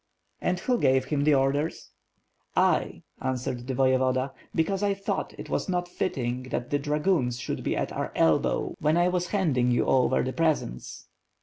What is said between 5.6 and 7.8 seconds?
not fitting that the dragoons should be